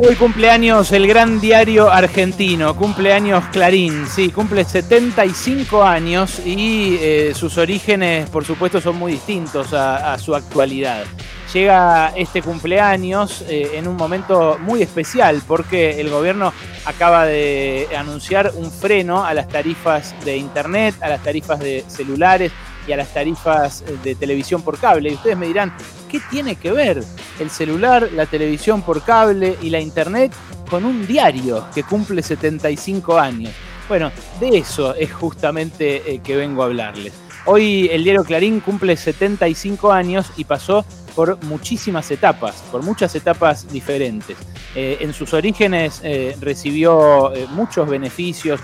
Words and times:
Hoy 0.00 0.14
cumpleaños 0.14 0.92
el 0.92 1.08
gran 1.08 1.40
diario 1.40 1.90
argentino, 1.90 2.76
cumpleaños 2.76 3.46
Clarín, 3.46 4.06
sí, 4.06 4.30
cumple 4.30 4.62
75 4.64 5.82
años 5.82 6.38
y 6.46 6.96
eh, 7.00 7.32
sus 7.34 7.58
orígenes, 7.58 8.30
por 8.30 8.44
supuesto, 8.44 8.80
son 8.80 8.94
muy 8.94 9.10
distintos 9.10 9.72
a, 9.72 10.16
su 10.18 10.36
actualidad. 10.36 11.04
Llega 11.52 12.12
este 12.14 12.42
cumpleaños 12.42 13.42
eh, 13.48 13.72
en 13.74 13.88
un 13.88 13.96
momento 13.96 14.56
muy 14.60 14.82
especial 14.82 15.42
porque 15.44 16.00
el 16.00 16.10
gobierno 16.10 16.52
acaba 16.84 17.26
de 17.26 17.88
anunciar 17.98 18.52
un 18.54 18.70
freno 18.70 19.24
a 19.24 19.34
las 19.34 19.48
tarifas 19.48 20.14
de 20.24 20.36
internet, 20.36 20.94
a 21.00 21.08
las 21.08 21.24
tarifas 21.24 21.58
de 21.58 21.84
celulares 21.88 22.52
y 22.88 22.92
a 22.92 22.96
las 22.96 23.12
tarifas 23.12 23.84
de 24.02 24.14
televisión 24.14 24.62
por 24.62 24.78
cable. 24.78 25.10
Y 25.10 25.14
ustedes 25.14 25.36
me 25.36 25.46
dirán, 25.46 25.72
¿qué 26.08 26.20
tiene 26.30 26.56
que 26.56 26.72
ver 26.72 27.04
el 27.38 27.50
celular, 27.50 28.08
la 28.12 28.26
televisión 28.26 28.82
por 28.82 29.02
cable 29.02 29.56
y 29.60 29.70
la 29.70 29.78
internet 29.78 30.32
con 30.70 30.84
un 30.84 31.06
diario 31.06 31.66
que 31.74 31.82
cumple 31.82 32.22
75 32.22 33.18
años? 33.18 33.52
Bueno, 33.88 34.10
de 34.40 34.58
eso 34.58 34.94
es 34.94 35.12
justamente 35.12 36.10
eh, 36.10 36.20
que 36.22 36.36
vengo 36.36 36.62
a 36.62 36.66
hablarles. 36.66 37.12
Hoy 37.50 37.88
el 37.90 38.04
diario 38.04 38.24
Clarín 38.24 38.60
cumple 38.60 38.94
75 38.94 39.90
años 39.90 40.30
y 40.36 40.44
pasó 40.44 40.84
por 41.14 41.42
muchísimas 41.44 42.10
etapas, 42.10 42.56
por 42.70 42.82
muchas 42.82 43.14
etapas 43.14 43.72
diferentes. 43.72 44.36
Eh, 44.74 44.98
en 45.00 45.14
sus 45.14 45.32
orígenes 45.32 46.02
eh, 46.04 46.36
recibió 46.42 47.34
eh, 47.34 47.46
muchos 47.52 47.88
beneficios, 47.88 48.60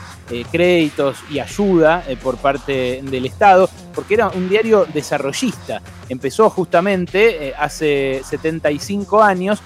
créditos 0.52 1.16
y 1.30 1.38
ayuda 1.38 2.04
por 2.22 2.36
parte 2.36 3.00
del 3.02 3.24
Estado, 3.24 3.70
porque 3.94 4.14
era 4.14 4.28
un 4.28 4.50
diario 4.50 4.86
desarrollista. 4.92 5.80
Empezó 6.10 6.50
justamente 6.50 7.54
hace 7.58 8.20
75 8.22 9.22
años 9.22 9.62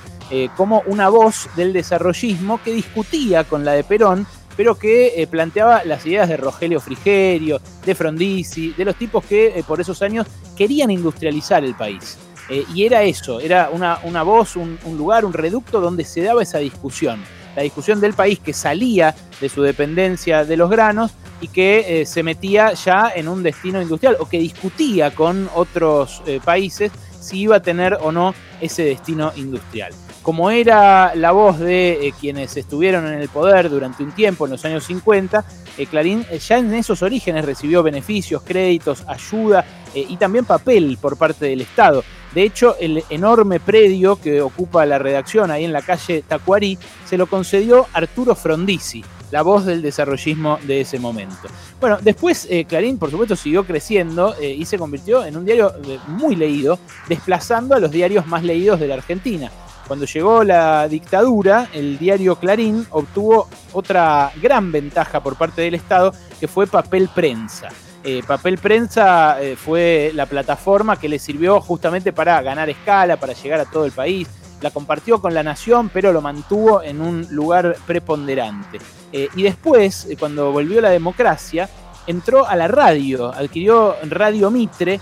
como 0.56 0.82
una 0.86 1.08
voz 1.08 1.48
del 1.56 1.72
desarrollismo 1.72 2.60
que 2.62 2.72
discutía 2.72 3.44
con 3.44 3.64
la 3.64 3.72
de 3.72 3.82
Perón 3.82 4.26
pero 4.58 4.76
que 4.76 5.26
planteaba 5.30 5.84
las 5.84 6.04
ideas 6.04 6.28
de 6.28 6.36
Rogelio 6.36 6.80
Frigerio, 6.80 7.60
de 7.86 7.94
Frondizi, 7.94 8.74
de 8.76 8.84
los 8.84 8.96
tipos 8.96 9.24
que 9.24 9.62
por 9.64 9.80
esos 9.80 10.02
años 10.02 10.26
querían 10.56 10.90
industrializar 10.90 11.64
el 11.64 11.76
país. 11.76 12.18
Eh, 12.48 12.64
y 12.74 12.84
era 12.84 13.02
eso, 13.04 13.38
era 13.40 13.70
una, 13.70 14.22
voz, 14.22 14.56
un, 14.56 14.78
lugar, 14.96 15.24
un 15.24 15.32
reducto 15.32 15.80
donde 15.80 16.04
se 16.04 16.22
daba 16.22 16.42
esa 16.42 16.58
discusión. 16.58 17.22
La 17.54 17.62
discusión 17.62 18.00
del 18.00 18.14
país 18.14 18.38
que 18.38 18.52
salía 18.52 19.14
de 19.40 19.48
su 19.48 19.62
dependencia 19.62 20.44
de 20.44 20.56
los 20.56 20.70
granos 20.70 21.12
y 21.40 21.48
que 21.48 22.00
eh, 22.00 22.06
se 22.06 22.22
metía 22.22 22.72
ya 22.72 23.12
en 23.14 23.28
un 23.28 23.42
destino 23.42 23.80
industrial 23.80 24.16
o 24.18 24.28
que 24.28 24.38
discutía 24.38 25.14
con 25.14 25.48
otros 25.54 26.22
eh, 26.26 26.40
países 26.44 26.90
si 27.20 27.40
iba 27.40 27.56
a 27.56 27.62
tener 27.62 27.98
o 28.00 28.10
no 28.12 28.34
ese 28.60 28.84
destino 28.84 29.32
industrial. 29.36 29.92
Como 30.28 30.50
era 30.50 31.14
la 31.14 31.32
voz 31.32 31.58
de 31.58 32.12
quienes 32.20 32.54
estuvieron 32.58 33.06
en 33.06 33.14
el 33.14 33.30
poder 33.30 33.70
durante 33.70 34.02
un 34.02 34.12
tiempo, 34.12 34.44
en 34.44 34.50
los 34.50 34.64
años 34.66 34.84
50, 34.84 35.42
Clarín 35.88 36.26
ya 36.46 36.58
en 36.58 36.74
esos 36.74 37.00
orígenes 37.00 37.46
recibió 37.46 37.82
beneficios, 37.82 38.42
créditos, 38.42 39.04
ayuda 39.08 39.64
y 39.94 40.18
también 40.18 40.44
papel 40.44 40.98
por 41.00 41.16
parte 41.16 41.46
del 41.46 41.62
Estado. 41.62 42.04
De 42.34 42.42
hecho, 42.42 42.76
el 42.78 43.02
enorme 43.08 43.58
predio 43.58 44.16
que 44.16 44.42
ocupa 44.42 44.84
la 44.84 44.98
redacción 44.98 45.50
ahí 45.50 45.64
en 45.64 45.72
la 45.72 45.80
calle 45.80 46.22
Tacuarí 46.28 46.76
se 47.06 47.16
lo 47.16 47.26
concedió 47.26 47.86
Arturo 47.94 48.34
Frondizi, 48.34 49.02
la 49.30 49.40
voz 49.40 49.64
del 49.64 49.80
desarrollismo 49.80 50.58
de 50.64 50.82
ese 50.82 50.98
momento. 50.98 51.48
Bueno, 51.80 51.96
después 52.02 52.46
eh, 52.50 52.66
Clarín, 52.66 52.98
por 52.98 53.10
supuesto, 53.10 53.34
siguió 53.34 53.64
creciendo 53.64 54.34
eh, 54.38 54.50
y 54.50 54.66
se 54.66 54.76
convirtió 54.76 55.24
en 55.24 55.38
un 55.38 55.46
diario 55.46 55.72
eh, 55.86 55.98
muy 56.06 56.36
leído, 56.36 56.78
desplazando 57.08 57.74
a 57.74 57.80
los 57.80 57.90
diarios 57.90 58.26
más 58.26 58.44
leídos 58.44 58.78
de 58.78 58.88
la 58.88 58.96
Argentina. 58.96 59.50
Cuando 59.88 60.04
llegó 60.04 60.44
la 60.44 60.86
dictadura, 60.86 61.68
el 61.72 61.98
diario 61.98 62.36
Clarín 62.36 62.86
obtuvo 62.90 63.48
otra 63.72 64.30
gran 64.40 64.70
ventaja 64.70 65.20
por 65.22 65.36
parte 65.36 65.62
del 65.62 65.74
Estado, 65.74 66.12
que 66.38 66.46
fue 66.46 66.66
papel 66.66 67.08
prensa. 67.12 67.70
Eh, 68.04 68.22
papel 68.26 68.58
Prensa 68.58 69.42
eh, 69.42 69.56
fue 69.56 70.12
la 70.14 70.26
plataforma 70.26 70.96
que 70.96 71.08
le 71.08 71.18
sirvió 71.18 71.60
justamente 71.60 72.12
para 72.12 72.40
ganar 72.42 72.70
escala, 72.70 73.16
para 73.18 73.32
llegar 73.32 73.60
a 73.60 73.64
todo 73.64 73.84
el 73.84 73.92
país. 73.92 74.28
La 74.60 74.70
compartió 74.70 75.20
con 75.20 75.34
la 75.34 75.42
nación, 75.42 75.90
pero 75.92 76.12
lo 76.12 76.20
mantuvo 76.20 76.82
en 76.82 77.00
un 77.00 77.26
lugar 77.30 77.76
preponderante. 77.86 78.78
Eh, 79.12 79.28
y 79.34 79.42
después, 79.42 80.08
cuando 80.18 80.52
volvió 80.52 80.80
la 80.80 80.90
democracia, 80.90 81.68
entró 82.08 82.48
a 82.48 82.56
la 82.56 82.66
radio, 82.66 83.32
adquirió 83.32 83.94
Radio 84.02 84.50
Mitre 84.50 85.00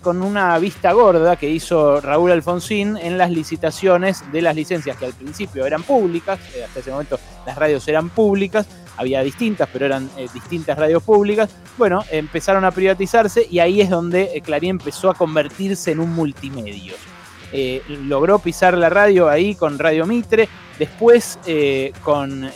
con 0.00 0.22
una 0.22 0.56
vista 0.58 0.92
gorda 0.92 1.36
que 1.36 1.50
hizo 1.50 2.00
Raúl 2.00 2.30
Alfonsín 2.30 2.96
en 2.96 3.18
las 3.18 3.30
licitaciones 3.30 4.22
de 4.30 4.42
las 4.42 4.54
licencias 4.54 4.96
que 4.96 5.06
al 5.06 5.14
principio 5.14 5.66
eran 5.66 5.82
públicas, 5.82 6.38
hasta 6.64 6.80
ese 6.80 6.90
momento 6.90 7.18
las 7.46 7.56
radios 7.56 7.88
eran 7.88 8.10
públicas, 8.10 8.66
había 8.96 9.22
distintas, 9.22 9.68
pero 9.72 9.86
eran 9.86 10.10
eh, 10.16 10.28
distintas 10.32 10.78
radios 10.78 11.02
públicas. 11.02 11.50
Bueno, 11.76 12.04
empezaron 12.10 12.64
a 12.64 12.70
privatizarse 12.70 13.46
y 13.50 13.58
ahí 13.58 13.80
es 13.80 13.90
donde 13.90 14.30
eh, 14.34 14.40
Clarín 14.40 14.70
empezó 14.70 15.10
a 15.10 15.14
convertirse 15.14 15.92
en 15.92 16.00
un 16.00 16.12
multimedio. 16.12 16.94
Eh, 17.52 17.82
logró 17.88 18.38
pisar 18.38 18.76
la 18.76 18.88
radio 18.88 19.28
ahí 19.28 19.54
con 19.54 19.78
Radio 19.78 20.06
Mitre, 20.06 20.48
después 20.78 21.38
con 22.02 22.50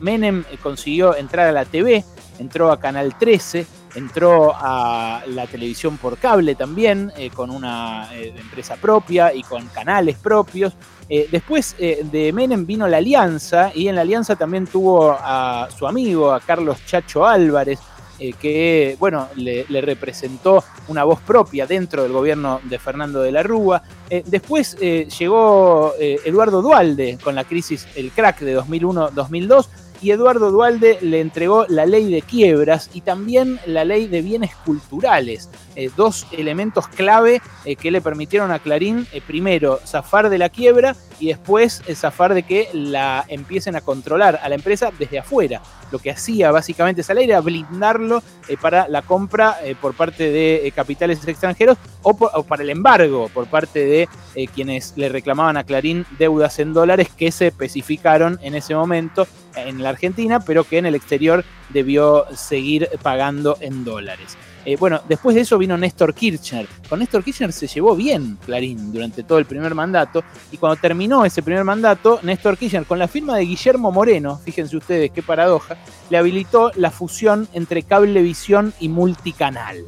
Menem 0.00 0.44
consiguió 0.62 1.16
entrar 1.16 1.48
a 1.48 1.52
la 1.52 1.64
TV, 1.64 2.04
entró 2.38 2.72
a 2.72 2.80
Canal 2.80 3.16
13, 3.16 3.66
entró 3.94 4.52
a 4.54 5.22
la 5.26 5.46
televisión 5.46 5.96
por 5.96 6.18
cable 6.18 6.54
también, 6.54 7.12
con 7.34 7.50
una 7.50 8.08
empresa 8.12 8.76
propia 8.76 9.32
y 9.32 9.42
con 9.42 9.66
canales 9.68 10.16
propios. 10.18 10.74
Eh, 11.14 11.28
después 11.30 11.76
eh, 11.78 12.06
de 12.10 12.32
Menem 12.32 12.64
vino 12.64 12.88
la 12.88 12.96
Alianza 12.96 13.70
y 13.74 13.88
en 13.88 13.96
la 13.96 14.00
Alianza 14.00 14.34
también 14.34 14.66
tuvo 14.66 15.12
a 15.12 15.68
su 15.76 15.86
amigo, 15.86 16.32
a 16.32 16.40
Carlos 16.40 16.78
Chacho 16.86 17.26
Álvarez, 17.26 17.80
eh, 18.18 18.32
que 18.34 18.96
bueno, 18.98 19.28
le, 19.36 19.64
representó 19.80 20.62
una 20.88 21.04
voz 21.04 21.20
propia 21.20 21.66
dentro 21.66 22.02
del 22.02 22.12
gobierno 22.12 22.60
de 22.64 22.78
Fernando 22.78 23.22
de 23.22 23.32
la 23.32 23.42
Rúa. 23.42 23.82
después 24.26 24.76
llegó 24.78 25.94
Eduardo 25.98 26.62
Dualde 26.62 27.18
con 27.22 27.34
la 27.34 27.44
crisis, 27.44 27.86
el 27.96 28.10
crack 28.10 28.40
de 28.40 28.58
2001-2002 28.58 29.68
y 30.02 30.10
Eduardo 30.10 30.50
Dualde 30.50 30.98
le 31.00 31.20
entregó 31.20 31.64
la 31.68 31.86
ley 31.86 32.12
de 32.12 32.22
quiebras 32.22 32.90
y 32.92 33.02
también 33.02 33.60
la 33.66 33.84
ley 33.84 34.08
de 34.08 34.20
bienes 34.20 34.54
culturales, 34.56 35.48
eh, 35.76 35.90
dos 35.96 36.26
elementos 36.32 36.88
clave 36.88 37.40
eh, 37.64 37.76
que 37.76 37.92
le 37.92 38.00
permitieron 38.00 38.50
a 38.50 38.58
Clarín 38.58 39.06
eh, 39.12 39.22
primero 39.24 39.78
zafar 39.86 40.28
de 40.28 40.38
la 40.38 40.48
quiebra 40.48 40.96
y 41.20 41.28
después 41.28 41.82
zafar 41.94 42.34
de 42.34 42.42
que 42.42 42.68
la 42.72 43.24
empiecen 43.28 43.76
a 43.76 43.80
controlar 43.80 44.40
a 44.42 44.48
la 44.48 44.56
empresa 44.56 44.90
desde 44.98 45.20
afuera. 45.20 45.62
Lo 45.92 46.00
que 46.00 46.10
hacía 46.10 46.50
básicamente 46.50 47.02
esa 47.02 47.14
ley 47.14 47.26
era 47.26 47.40
blindarlo 47.40 48.22
para 48.60 48.88
la 48.88 49.02
compra 49.02 49.58
por 49.80 49.94
parte 49.94 50.30
de 50.30 50.72
capitales 50.74 51.26
extranjeros 51.28 51.76
o, 52.02 52.10
o, 52.10 52.42
para 52.44 52.62
el 52.62 52.70
embargo 52.70 53.30
por 53.32 53.46
parte 53.46 53.84
de 53.84 54.08
quienes 54.54 54.94
le 54.96 55.10
reclamaban 55.10 55.58
a 55.58 55.64
Clarín 55.64 56.06
deudas 56.18 56.58
en 56.58 56.72
dólares 56.72 57.08
que 57.14 57.30
se 57.30 57.48
especificaron 57.48 58.38
en 58.42 58.54
ese 58.54 58.74
momento 58.74 59.26
en 59.56 59.82
la 59.82 59.90
Argentina, 59.90 60.40
pero 60.40 60.64
que 60.64 60.78
en 60.78 60.86
el 60.86 60.94
exterior 60.94 61.44
debió 61.70 62.26
seguir 62.34 62.88
pagando 63.02 63.56
en 63.60 63.84
dólares. 63.84 64.36
Eh, 64.64 64.76
bueno, 64.76 65.00
después 65.08 65.34
de 65.34 65.42
eso 65.42 65.58
vino 65.58 65.76
Néstor 65.76 66.14
Kirchner. 66.14 66.68
Con 66.88 67.00
Néstor 67.00 67.24
Kirchner 67.24 67.52
se 67.52 67.66
llevó 67.66 67.96
bien 67.96 68.38
Clarín 68.44 68.92
durante 68.92 69.24
todo 69.24 69.38
el 69.38 69.44
primer 69.44 69.74
mandato 69.74 70.22
y 70.52 70.56
cuando 70.56 70.76
terminó 70.76 71.24
ese 71.24 71.42
primer 71.42 71.64
mandato, 71.64 72.20
Néstor 72.22 72.56
Kirchner, 72.56 72.84
con 72.84 72.98
la 72.98 73.08
firma 73.08 73.36
de 73.36 73.44
Guillermo 73.44 73.90
Moreno, 73.90 74.38
fíjense 74.38 74.76
ustedes 74.76 75.10
qué 75.10 75.22
paradoja, 75.22 75.76
le 76.10 76.18
habilitó 76.18 76.70
la 76.76 76.90
fusión 76.90 77.48
entre 77.52 77.82
cablevisión 77.82 78.72
y 78.78 78.88
multicanal. 78.88 79.84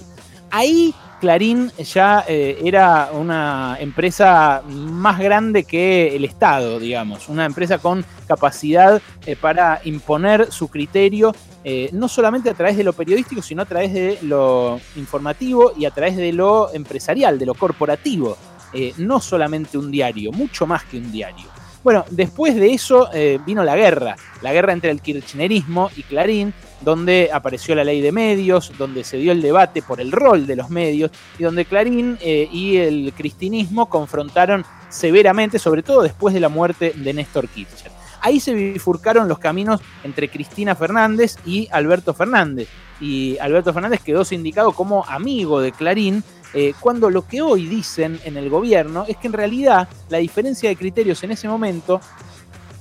Ahí 0.50 0.94
Clarín 1.24 1.72
ya 1.78 2.22
eh, 2.28 2.60
era 2.62 3.09
una 3.10 3.78
empresa 3.80 4.62
más 4.68 5.18
grande 5.18 5.65
que 5.65 6.15
el 6.15 6.22
Estado, 6.26 6.78
digamos, 6.78 7.30
una 7.30 7.47
empresa 7.47 7.78
con 7.78 8.04
capacidad 8.28 9.00
eh, 9.24 9.34
para 9.34 9.80
imponer 9.84 10.53
su 10.53 10.68
criterio, 10.68 11.34
eh, 11.65 11.88
no 11.94 12.09
solamente 12.09 12.50
a 12.50 12.54
través 12.54 12.76
de 12.76 12.84
lo 12.84 12.92
periodístico, 12.92 13.41
sino 13.41 13.62
a 13.62 13.65
través 13.65 13.94
de 13.94 14.18
lo 14.21 14.78
informativo 14.97 15.72
y 15.74 15.86
a 15.86 15.92
través 15.92 16.15
de 16.18 16.30
lo 16.34 16.71
empresarial, 16.74 17.38
de 17.38 17.47
lo 17.47 17.54
corporativo. 17.54 18.36
no 18.98 19.18
solamente 19.20 19.78
un 19.78 19.91
diario, 19.91 20.30
mucho 20.30 20.66
más 20.66 20.84
que 20.84 20.98
un 20.98 21.10
diario. 21.10 21.53
Bueno, 21.84 22.04
después 22.10 22.57
de 22.57 22.72
eso 22.72 23.10
vino 23.47 23.63
la 23.63 23.77
guerra, 23.77 24.16
la 24.41 24.54
guerra 24.54 24.72
entre 24.72 24.91
el 24.91 25.03
kirchnerismo 25.03 25.91
y 25.95 26.03
Clarín, 26.03 26.54
donde 26.81 27.31
apareció 27.33 27.75
la 27.75 27.84
ley 27.84 28.01
de 28.01 28.10
medios, 28.10 28.72
donde 28.78 29.04
se 29.04 29.19
dio 29.19 29.33
el 29.33 29.42
debate 29.42 29.83
por 29.83 30.01
el 30.01 30.10
rol 30.10 30.47
de 30.47 30.57
los 30.57 30.71
medios 30.71 31.10
y 31.39 31.42
donde 31.42 31.65
Clarín 31.65 32.19
eh, 32.21 32.48
y 32.51 32.77
el 32.77 33.13
cristinismo 33.15 33.91
confrontaron 33.91 34.65
severamente, 34.89 35.59
sobre 35.59 35.83
todo 35.83 36.03
después 36.03 36.33
de 36.34 36.41
la 36.41 36.48
muerte 36.48 36.95
de 36.97 37.13
Néstor 37.13 37.48
Kirchner. 37.48 37.92
Ahí 38.21 38.41
se 38.41 38.54
bifurcaron 38.54 39.28
los 39.28 39.39
caminos 39.39 39.80
entre 40.03 40.30
Cristina 40.30 40.75
Fernández 40.75 41.37
y 41.45 41.69
Alberto 41.71 42.15
Fernández. 42.15 42.69
Y 42.98 43.37
Alberto 43.39 43.75
Fernández 43.75 44.01
quedó 44.03 44.25
sindicado 44.25 44.72
como 44.72 45.04
amigo 45.04 45.60
de 45.60 45.72
Clarín, 45.72 46.25
eh, 46.54 46.72
cuando 46.80 47.10
lo 47.10 47.27
que 47.27 47.42
hoy 47.42 47.66
dicen 47.66 48.21
en 48.24 48.36
el 48.36 48.48
gobierno 48.48 49.04
es 49.09 49.16
que 49.16 49.27
en 49.27 49.33
realidad 49.33 49.89
la 50.09 50.18
diferencia 50.18 50.68
de 50.68 50.77
criterios 50.77 51.22
en 51.24 51.33
ese 51.33 51.48
momento 51.48 52.01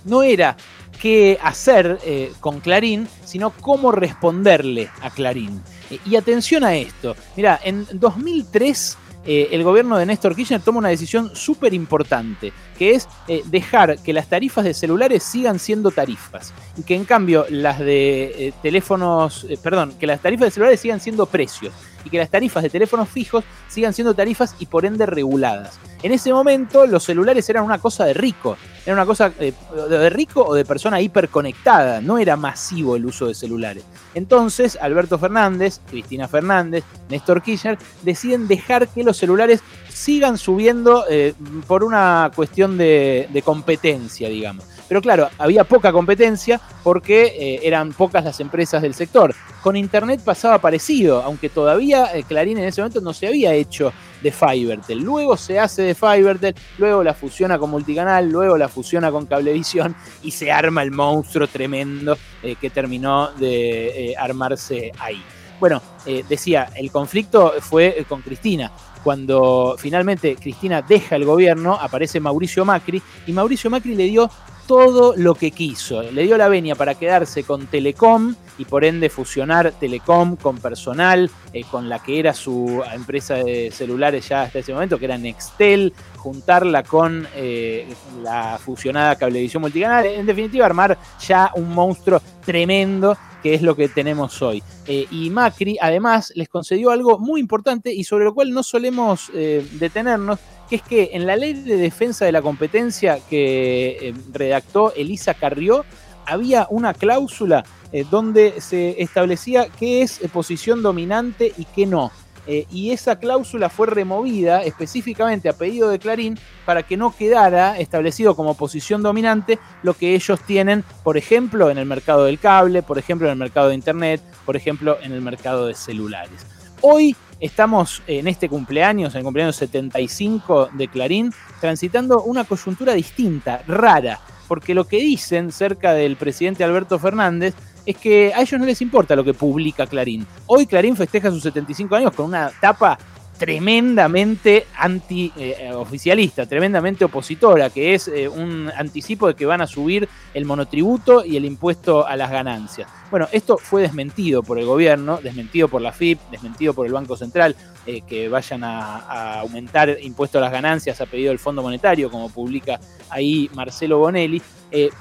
no 0.06 0.24
era 0.24 0.56
qué 1.02 1.38
hacer 1.42 2.00
eh, 2.06 2.32
con 2.40 2.60
Clarín, 2.60 3.08
sino 3.26 3.52
cómo 3.52 3.92
responderle 3.92 4.90
a 5.02 5.10
Clarín. 5.10 5.62
Eh, 5.90 6.00
y 6.06 6.16
atención 6.16 6.64
a 6.64 6.76
esto, 6.76 7.16
mira, 7.36 7.60
en 7.64 7.86
2003 7.92 8.98
eh, 9.26 9.50
el 9.52 9.64
gobierno 9.64 9.98
de 9.98 10.06
Néstor 10.06 10.36
Kirchner 10.36 10.62
toma 10.62 10.80
una 10.80 10.90
decisión 10.90 11.34
súper 11.34 11.74
importante, 11.74 12.52
que 12.78 12.92
es 12.92 13.08
dejar 13.46 13.98
que 14.00 14.12
las 14.12 14.28
tarifas 14.28 14.66
de 14.66 14.74
celulares 14.74 15.24
sigan 15.24 15.60
siendo 15.60 15.92
tarifas 15.92 16.54
y 16.78 16.84
que 16.84 16.96
en 16.96 17.06
cambio 17.06 17.46
las 17.50 17.80
de 17.80 18.54
teléfonos, 18.62 19.48
perdón, 19.62 19.94
que 19.98 20.08
las 20.08 20.22
tarifas 20.22 20.48
de 20.48 20.52
celulares 20.52 20.82
sigan 20.82 21.00
siendo 21.00 21.26
precios 21.26 21.74
y 22.06 22.10
que 22.10 22.18
las 22.18 22.30
tarifas 22.30 22.64
de 22.64 22.70
teléfonos 22.70 23.10
fijos 23.10 23.44
sigan 23.68 23.94
siendo 23.94 24.14
tarifas 24.14 24.56
y 24.60 24.66
por 24.66 24.86
ende 24.86 25.06
reguladas. 25.06 25.80
En 26.02 26.12
ese 26.12 26.34
momento 26.34 26.86
los 26.86 27.04
celulares 27.04 27.50
eran 27.50 27.64
una 27.64 27.78
cosa 27.78 28.06
de 28.06 28.14
rico, 28.14 28.58
era 28.86 28.94
una 28.94 29.06
cosa 29.06 29.32
eh, 29.40 29.54
de 29.90 30.10
rico 30.10 30.44
o 30.44 30.54
de 30.54 30.66
persona 30.66 31.00
hiperconectada, 31.00 32.02
no 32.02 32.18
era 32.18 32.36
masivo 32.36 32.96
el 32.96 33.06
uso 33.06 33.28
de 33.28 33.34
celulares. 33.34 33.86
Entonces 34.14 34.78
Alberto 34.82 35.18
Fernández, 35.18 35.80
Cristina 35.90 36.28
Fernández, 36.28 36.84
Néstor 37.10 37.42
Kirchner 37.42 37.78
deciden 38.02 38.48
dejar 38.48 38.90
que 38.90 39.04
los 39.04 39.18
celulares 39.18 39.62
sigan 39.90 40.38
subiendo 40.38 41.06
eh, 41.10 41.34
por 41.68 41.84
una 41.84 42.32
cuestión 42.36 42.78
de, 42.78 43.42
competencia, 43.46 44.28
digamos. 44.28 44.66
Pero 44.88 45.02
claro, 45.02 45.30
había 45.38 45.64
poca 45.64 45.92
competencia 45.92 46.60
porque 46.84 47.26
eh, 47.26 47.60
eran 47.64 47.94
pocas 47.94 48.24
las 48.24 48.40
empresas 48.40 48.82
del 48.82 48.94
sector. 48.94 49.34
Con 49.62 49.76
Internet 49.76 50.22
pasaba 50.24 50.60
parecido, 50.60 51.22
aunque 51.24 51.50
todavía 51.50 52.10
Clarín 52.28 52.58
en 52.58 52.66
ese 52.66 52.82
momento 52.82 53.02
no 53.02 53.14
se 53.14 53.28
había 53.28 53.54
hecho 53.54 53.94
de 54.24 54.32
Fivertel. 54.32 55.00
Luego 55.00 55.38
se 55.38 55.60
hace 55.60 55.84
de 55.84 55.94
Fivertel, 55.94 56.56
luego 56.78 57.04
la 57.04 57.14
fusiona 57.14 57.60
con 57.60 57.70
multicanal, 57.70 58.30
luego 58.30 58.58
la 58.58 58.70
fusiona 58.70 59.12
con 59.12 59.26
cablevisión 59.28 59.96
y 60.24 60.32
se 60.32 60.52
arma 60.52 60.82
el 60.82 60.92
monstruo 60.92 61.48
tremendo 61.48 62.18
eh, 62.42 62.56
que 62.60 62.70
terminó 62.70 63.32
de 63.34 64.12
eh, 64.12 64.16
armarse 64.18 64.92
ahí. 64.98 65.22
Bueno, 65.60 65.82
eh, 66.06 66.24
decía, 66.28 66.70
el 66.76 66.92
conflicto 66.92 67.54
fue 67.60 68.06
con 68.08 68.22
Cristina. 68.22 68.72
Cuando 69.04 69.76
finalmente 69.78 70.38
Cristina 70.38 70.82
deja 70.82 71.18
el 71.18 71.26
gobierno, 71.26 71.74
aparece 71.74 72.22
Mauricio 72.22 72.64
Macri 72.64 73.02
y 73.28 73.34
Mauricio 73.34 73.70
Macri 73.70 73.96
le 73.96 74.06
dio 74.06 74.30
todo 74.68 75.14
lo 75.16 75.36
que 75.36 75.52
quiso. 75.52 76.02
Le 76.04 76.24
dio 76.24 76.38
la 76.38 76.48
venia 76.48 76.76
para 76.76 76.96
quedarse 76.96 77.44
con 77.44 77.68
Telecom 77.68 78.36
y 78.58 78.66
por 78.66 78.86
ende 78.86 79.10
fusionar 79.10 79.72
Telecom 79.72 80.36
con 80.36 80.58
personal, 80.58 81.30
eh, 81.52 81.64
con 81.70 81.90
la 81.90 82.00
que 82.00 82.20
era 82.20 82.34
su 82.34 82.82
empresa 82.94 83.36
de 83.36 83.72
celulares 83.72 84.28
ya 84.30 84.44
hasta 84.44 84.60
ese 84.60 84.74
momento, 84.74 84.98
que 84.98 85.06
era 85.06 85.18
Nextel, 85.18 85.94
juntarla 86.18 86.84
con 86.84 87.28
eh, 87.36 87.94
la 88.22 88.58
fusionada 88.64 89.16
Cablevisión 89.16 89.62
Multicanal, 89.62 90.06
en 90.06 90.26
definitiva 90.26 90.66
armar 90.66 90.98
ya 91.26 91.52
un 91.56 91.70
monstruo 91.70 92.22
tremendo 92.46 93.18
que 93.42 93.56
es 93.56 93.62
lo 93.62 93.76
que 93.76 93.90
tenemos 93.90 94.42
hoy. 94.42 94.64
Eh, 94.88 95.06
y 95.12 95.30
Macri 95.30 95.78
además 95.82 96.32
les 96.36 96.48
concedió 96.48 96.92
algo 96.92 97.20
muy 97.20 97.42
importante 97.42 97.94
y 97.94 98.06
sobre 98.06 98.24
lo 98.24 98.34
cual 98.34 98.52
no 98.52 98.64
solemos 98.64 99.30
detenernos, 99.34 100.40
que 100.70 100.78
es 100.78 100.82
que 100.82 101.10
en 101.14 101.26
la 101.26 101.36
ley 101.36 101.54
de 101.54 101.78
defensa 101.78 102.26
de 102.26 102.32
la 102.32 102.42
competencia 102.42 103.20
que 103.30 103.98
eh, 104.02 104.14
redactó 104.32 104.94
Elisa 104.96 105.34
Carrió, 105.34 105.86
había 106.26 106.68
una 106.70 106.94
cláusula 106.94 107.66
eh, 107.92 108.06
donde 108.10 108.62
se 108.62 109.02
establecía 109.02 109.68
qué 109.80 110.02
es 110.02 110.22
eh, 110.22 110.30
posición 110.30 110.82
dominante 110.82 111.54
y 111.58 111.66
qué 111.66 111.86
no. 111.86 112.12
y 112.46 112.92
esa 112.92 113.20
cláusula 113.20 113.70
fue 113.70 113.88
removida 113.88 114.64
específicamente 114.64 115.48
a 115.48 115.54
pedido 115.54 115.90
de 115.90 115.98
Clarín 115.98 116.38
para 116.66 116.84
que 116.84 116.98
no 116.98 117.16
quedara 117.16 117.80
establecido 117.80 118.36
como 118.36 118.56
posición 118.56 119.02
dominante 119.02 119.60
lo 119.82 119.94
que 119.94 120.14
ellos 120.14 120.42
tienen, 120.46 120.84
por 121.04 121.16
ejemplo, 121.16 121.70
en 121.70 121.78
el 121.78 121.86
mercado 121.86 122.26
del 122.26 122.40
cable, 122.40 122.84
por 122.84 122.98
ejemplo, 122.98 123.28
en 123.28 123.34
el 123.34 123.40
mercado 123.40 123.70
de 123.70 123.76
Internet, 123.76 124.22
por 124.46 124.58
ejemplo, 124.58 124.98
en 125.02 125.14
el 125.14 125.22
mercado 125.22 125.68
de 125.68 125.74
celulares. 125.74 126.46
Hoy 126.82 127.16
estamos 127.44 128.02
en 128.08 128.28
este 128.28 128.48
cumpleaños, 128.48 129.14
en 129.14 129.20
el 129.20 129.24
cumpleaños 129.26 129.58
75 129.58 130.70
de 130.72 130.88
Clarín, 130.88 131.34
transitando 131.60 132.24
una 132.24 132.46
coyuntura 132.46 132.94
distinta, 132.94 133.62
rara, 133.68 134.22
porque 134.48 134.74
lo 134.74 134.86
que 134.86 134.98
dicen 134.98 135.52
cerca 135.52 135.94
del 135.94 136.16
presidente 136.16 136.64
Alberto 136.64 136.98
Fernández 137.00 137.54
es 137.86 137.98
que 137.98 138.34
a 138.34 138.42
ellos 138.42 138.58
no 138.58 138.66
les 138.66 138.82
importa 138.82 139.16
lo 139.18 139.26
que 139.26 139.34
publica 139.34 139.86
Clarín. 139.88 140.26
Hoy 140.46 140.66
Clarín 140.66 140.96
festeja 140.96 141.32
sus 141.32 141.44
75 141.44 141.94
años 141.96 142.14
con 142.14 142.28
una 142.28 142.50
tapa 142.62 142.98
tremendamente 143.38 144.68
anti-oficialista, 144.78 146.44
eh, 146.44 146.48
tremendamente 146.48 147.06
opositora, 147.06 147.70
que 147.70 147.94
es 147.94 148.08
eh, 148.08 148.28
un 148.28 148.72
anticipo 148.76 149.28
de 149.28 149.36
que 149.36 149.46
van 149.46 149.62
a 149.62 149.68
subir 149.68 150.08
el 150.34 150.46
monotributo 150.46 151.26
y 151.26 151.38
el 151.38 151.46
impuesto 151.46 152.06
a 152.06 152.16
las 152.16 152.32
ganancias. 152.32 152.88
Bueno, 153.10 153.28
esto 153.32 153.58
fue 153.58 153.82
desmentido 153.82 154.44
por 154.44 154.60
el 154.60 154.66
gobierno, 154.66 155.20
desmentido 155.22 155.68
por 155.68 155.82
la 155.82 155.92
FIP, 155.92 156.20
desmentido 156.32 156.74
por 156.74 156.86
el 156.86 156.94
Banco 156.94 157.16
Central, 157.16 157.56
eh, 157.86 158.02
que 158.02 158.30
vayan 158.30 158.64
a, 158.64 159.40
aumentar 159.40 159.98
impuesto 160.02 160.38
a 160.38 160.42
las 160.42 160.52
ganancias 160.52 161.02
a 161.02 161.06
pedido 161.06 161.30
del 161.30 161.40
Fondo 161.40 161.62
Monetario, 161.62 162.10
como 162.10 162.30
publica 162.30 162.80
ahí 163.10 163.50
Marcelo 163.54 164.00
Bonelli. 164.00 164.42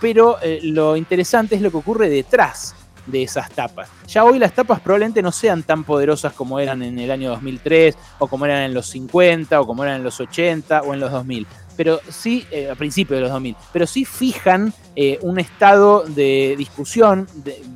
pero 0.00 0.36
lo 0.62 0.96
interesante 0.96 1.54
es 1.54 1.62
lo 1.62 1.70
que 1.70 1.78
ocurre 1.78 2.10
detrás 2.10 2.74
de 3.06 3.22
esas 3.22 3.50
tapas. 3.50 3.88
Ya 4.06 4.24
hoy 4.24 4.38
las 4.38 4.52
tapas 4.52 4.80
probablemente 4.80 5.22
no 5.22 5.32
sean 5.32 5.62
tan 5.62 5.84
poderosas 5.84 6.32
como 6.32 6.58
eran 6.60 6.82
en 6.82 6.98
el 6.98 7.10
año 7.10 7.30
2003, 7.30 7.96
o 8.18 8.26
como 8.26 8.44
eran 8.44 8.62
en 8.62 8.74
los 8.74 8.86
50, 8.86 9.60
o 9.60 9.66
como 9.66 9.84
eran 9.84 9.96
en 9.96 10.04
los 10.04 10.20
80, 10.20 10.82
o 10.82 10.94
en 10.94 11.00
los 11.00 11.10
2000. 11.10 11.46
Pero 11.76 12.00
sí, 12.08 12.46
eh, 12.50 12.70
a 12.70 12.74
principios 12.74 13.18
de 13.18 13.22
los 13.22 13.30
2000, 13.30 13.56
pero 13.72 13.86
sí 13.86 14.04
fijan 14.04 14.72
eh, 14.94 15.18
un 15.22 15.38
estado 15.38 16.04
de 16.06 16.54
discusión, 16.58 17.26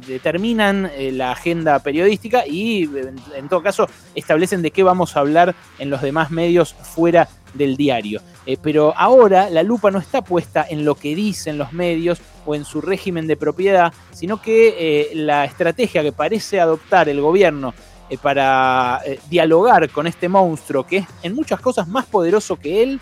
determinan 0.07 0.91
eh, 0.95 1.13
la 1.13 1.33
agenda 1.33 1.79
periodística 1.79 2.47
y 2.47 2.89
en, 3.35 3.49
todo 3.49 3.63
caso 3.63 3.89
establecen 4.15 4.63
de 4.63 4.71
qué 4.71 4.83
vamos 4.83 5.17
a 5.17 5.21
hablar 5.21 5.55
en 5.79 5.91
los 5.91 6.03
demás 6.03 6.31
medios 6.31 6.75
fuera 6.75 7.29
del 7.55 7.77
diario. 7.77 8.21
pero 8.61 8.93
ahora 8.97 9.49
la 9.49 9.63
lupa 9.63 9.91
no 9.91 9.99
está 9.99 10.23
puesta 10.23 10.67
en 10.69 10.85
lo 10.85 10.95
que 10.95 11.15
dicen 11.15 11.57
los 11.57 11.73
medios 11.73 12.21
o 12.45 12.55
en 12.55 12.67
su 12.67 12.83
régimen 12.83 13.27
de 13.27 13.37
propiedad, 13.37 13.95
sino 14.13 14.43
que 14.43 15.11
la 15.15 15.47
estrategia 15.47 16.03
que 16.03 16.13
parece 16.13 16.61
adoptar 16.61 17.09
el 17.09 17.21
gobierno 17.23 17.73
para 18.21 19.01
dialogar 19.31 19.89
con 19.89 20.07
este 20.07 20.29
monstruo, 20.29 20.87
que 20.87 20.99
es 20.99 21.07
en 21.23 21.35
muchas 21.35 21.61
cosas 21.61 21.89
más 21.89 22.05
poderoso 22.05 22.57
que 22.57 22.83
él, 22.83 23.01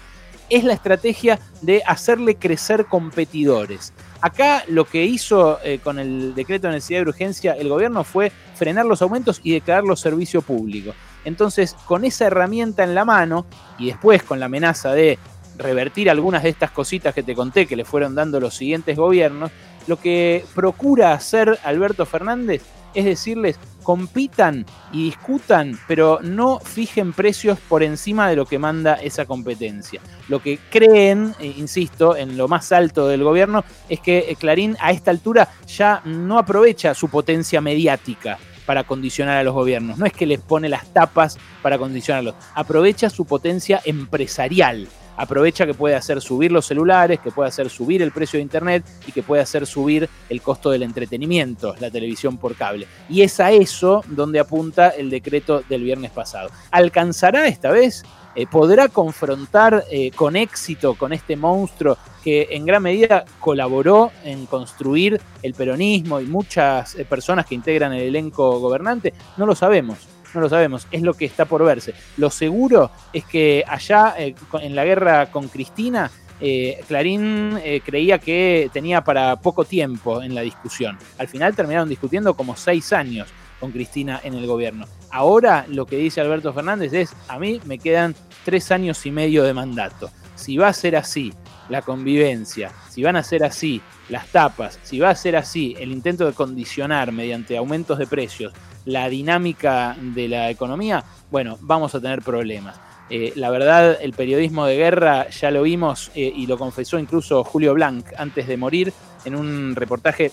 es 0.51 0.65
la 0.65 0.75
estrategia 0.75 1.39
de 1.63 1.83
hacerle 1.87 2.37
crecer 2.37 2.87
competidores. 2.87 3.93
Acá 4.21 4.65
lo 4.69 4.85
que 4.85 5.05
hizo 5.05 5.59
eh, 5.63 5.81
con 5.83 5.99
el 5.99 6.35
decreto 6.35 6.69
de 6.69 6.75
necesidad 6.75 7.01
de 7.01 7.09
urgencia 7.11 7.53
el 7.53 7.69
gobierno 7.69 8.05
fue 8.05 8.33
frenar 8.55 8.87
los 8.87 9.03
aumentos 9.03 9.41
y 9.43 9.53
declararlos 9.53 10.01
servicio 10.01 10.43
público. 10.43 10.95
Entonces, 11.25 11.75
con 11.87 12.05
esa 12.05 12.27
herramienta 12.27 12.85
en 12.85 12.95
la 12.95 13.05
mano 13.05 13.47
y 13.79 13.87
después 13.87 14.23
con 14.23 14.41
la 14.41 14.47
amenaza 14.47 14.93
de 14.93 15.19
revertir 15.57 16.11
algunas 16.11 16.43
de 16.43 16.49
estas 16.49 16.71
cositas 16.71 17.15
que 17.15 17.23
te 17.23 17.35
conté 17.35 17.67
que 17.67 17.77
le 17.77 17.85
fueron 17.85 18.15
dando 18.15 18.41
los 18.41 18.55
siguientes 18.57 18.97
gobiernos, 18.97 19.51
lo 19.87 19.99
que 19.99 20.45
procura 20.55 21.13
hacer 21.13 21.59
Alberto 21.63 22.07
Fernández 22.07 22.63
es 22.95 23.05
decirles, 23.05 23.59
compitan 23.83 24.65
y 24.93 25.05
discutan, 25.05 25.79
pero 25.87 26.19
no 26.23 26.59
fijen 26.59 27.13
precios 27.13 27.59
por 27.69 27.83
encima 27.83 28.29
de 28.29 28.37
lo 28.37 28.47
que 28.47 28.59
manda 28.59 28.95
esa 28.95 29.27
competencia. 29.27 30.01
Lo 30.29 30.41
que 30.43 30.59
creen, 30.71 31.35
eh, 31.39 31.55
insisto, 31.57 32.17
en 32.17 32.37
lo 32.37 32.49
más 32.49 32.73
alto 32.73 33.07
del 33.07 33.23
gobierno, 33.23 33.65
es 33.89 34.01
que 34.01 34.27
eh, 34.29 34.37
Clarín 34.37 34.77
a 34.81 34.91
esta 34.91 35.11
altura 35.11 35.49
ya 35.67 36.01
no 36.05 36.39
aprovecha 36.39 36.95
su 36.95 37.09
potencia 37.09 37.61
mediática 37.61 38.39
para 38.67 38.85
condicionar 38.85 39.37
a 39.37 39.45
los 39.45 39.55
gobiernos. 39.55 39.99
No 39.99 40.07
es 40.07 40.13
que 40.13 40.27
les 40.27 40.41
pone 40.41 40.69
las 40.69 40.93
tapas 40.93 41.39
para 41.63 41.79
condicionarlos, 41.79 42.35
aprovecha 42.55 43.11
su 43.11 43.27
potencia 43.27 43.81
empresarial 43.85 44.89
aprovecha 45.17 45.67
que 45.67 45.75
puede 45.75 45.95
hacer 45.95 46.21
subir 46.21 46.53
los 46.53 46.67
celulares, 46.67 47.21
que 47.21 47.31
puede 47.31 47.49
hacer 47.49 47.71
subir 47.71 48.03
el 48.03 48.13
precio 48.13 48.39
de 48.39 48.43
Internet 48.43 48.85
y 49.07 49.13
que 49.13 49.23
puede 49.23 49.43
hacer 49.43 49.67
subir 49.67 50.09
el 50.29 50.43
costo 50.43 50.71
del 50.71 50.83
entretenimiento, 50.83 51.75
la 51.81 51.91
televisión 51.91 52.39
por 52.39 52.55
cable. 52.55 52.87
Y 53.09 53.23
es 53.23 53.41
a 53.41 53.53
eso 53.53 54.03
donde 54.09 54.41
apunta 54.41 54.89
el 54.91 55.11
decreto 55.11 55.63
del 55.69 55.83
viernes 55.83 56.11
pasado. 56.11 56.51
¿Alcanzará 56.71 57.47
esta 57.47 57.71
vez? 57.71 58.05
Eh, 58.37 58.47
¿Podrá 58.47 58.89
confrontar 58.89 59.85
eh, 59.91 60.11
con 60.11 60.35
éxito 60.35 60.95
con 60.95 61.13
este 61.13 61.37
monstruo 61.37 61.97
que 62.23 62.49
en 62.51 62.67
gran 62.67 62.83
medida 62.83 63.25
colaboró 63.39 64.11
en 64.25 64.47
construir 64.47 65.21
el 65.43 65.55
peronismo 65.55 66.21
y 66.21 66.27
muchas 66.27 66.97
eh, 66.97 67.05
personas 67.05 67.47
que 67.47 67.55
integran 67.55 67.93
el 67.93 68.03
elenco 68.03 68.59
gobernante? 68.59 69.15
No 69.37 69.47
lo 69.47 69.55
sabemos 69.55 70.14
no 70.35 70.41
lo 70.41 70.49
sabemos, 70.49 70.87
es 70.91 71.03
lo 71.03 71.15
que 71.15 71.25
está 71.25 71.45
por 71.45 71.65
verse. 71.65 71.95
Lo 72.17 72.31
seguro 72.31 72.91
es 73.13 73.25
que 73.25 73.65
allá 73.67 74.15
eh, 74.19 74.35
en 74.61 74.75
la 74.75 74.85
guerra 74.85 75.31
con 75.31 75.49
Cristina, 75.49 76.11
eh, 76.41 76.81
Clarín 76.89 77.59
eh, 77.63 77.81
creía 77.85 78.19
que 78.19 78.69
tenía 78.73 79.03
para 79.03 79.37
poco 79.37 79.65
tiempo 79.65 80.23
en 80.23 80.35
la 80.35 80.41
discusión. 80.43 80.99
Al 81.19 81.29
final 81.29 81.55
terminaron 81.55 81.89
discutiendo 81.89 82.35
como 82.35 82.57
seis 82.57 82.93
años 82.93 83.29
con 83.61 83.71
Cristina 83.71 84.21
en 84.25 84.35
el 84.35 84.47
gobierno. 84.47 84.87
Ahora 85.11 85.65
lo 85.69 85.87
que 85.87 85.97
dice 85.97 86.21
Alberto 86.21 86.53
Fernández 86.53 86.93
es, 86.93 87.15
a 87.29 87.39
mí 87.39 87.61
me 87.65 87.79
quedan 87.79 88.15
tres 88.45 88.71
años 88.73 89.07
y 89.07 89.11
medio 89.11 89.45
de 89.45 89.55
mandato. 89.55 90.11
Si 90.35 90.57
va 90.57 90.69
a 90.69 90.73
ser 90.73 90.97
así 90.97 91.33
la 91.69 91.83
convivencia, 91.83 92.73
si 92.91 93.03
van 93.03 93.17
a 93.17 93.23
ser 93.23 93.45
así 93.45 93.81
las 94.09 94.27
tapas, 94.29 94.79
si 94.83 94.99
va 94.99 95.11
a 95.11 95.15
ser 95.15 95.37
así 95.37 95.75
el 95.79 95.93
intento 95.93 96.27
de 96.27 96.33
condicionar 96.33 97.13
mediante 97.13 97.57
aumentos 97.57 97.99
de 97.99 98.07
precios 98.07 98.53
la 98.85 99.09
dinámica 99.09 99.97
de 99.99 100.29
la 100.29 100.51
economía, 100.51 101.05
bueno, 101.31 101.59
vamos 101.61 101.95
a 101.95 102.01
tener 102.01 102.23
problemas. 102.23 102.79
Eh, 103.11 103.33
la 103.37 103.51
verdad, 103.51 103.99
el 104.01 104.13
periodismo 104.13 104.65
de 104.67 104.77
guerra 104.77 105.29
ya 105.29 105.51
lo 105.51 105.63
vimos 105.63 106.11
eh, 106.15 106.33
y 106.35 106.47
lo 106.47 106.59
confesó 106.59 106.99
incluso 106.99 107.45
Julio 107.45 107.75
Blanc 107.75 108.07
antes 108.17 108.47
de 108.47 108.57
morir 108.57 108.93
en 109.25 109.37
un 109.37 109.77
reportaje 109.77 110.33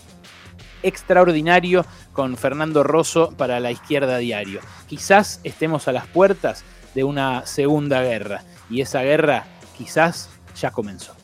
extraordinario 0.84 1.86
con 2.14 2.38
Fernando 2.38 2.84
Rosso 2.84 3.34
para 3.38 3.60
la 3.60 3.72
izquierda 3.72 4.18
diario. 4.18 4.62
Quizás 4.88 5.42
estemos 5.44 5.88
a 5.88 5.92
las 5.92 6.08
puertas 6.08 6.64
de 6.96 7.04
una 7.04 7.46
segunda 7.46 8.02
guerra 8.02 8.44
y 8.70 8.82
esa 8.82 9.02
guerra 9.02 9.46
quizás 9.78 10.30
ya 10.56 10.72
comenzó. 10.72 11.21